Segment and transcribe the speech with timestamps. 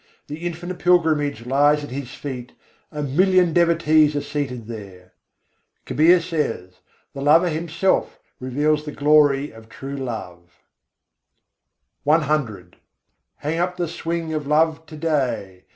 [0.25, 2.53] The infinite pilgrimage lies at His feet,
[2.91, 5.13] a million devotees are seated there.
[5.85, 6.79] Kabîr says:
[7.13, 10.57] "The Lover Himself reveals the glory of true love."
[12.03, 12.21] C II.
[12.21, 12.59] 122.
[12.73, 12.77] kôî prem kî peng jhulâo re
[13.51, 15.65] Hang up the swing of love to day!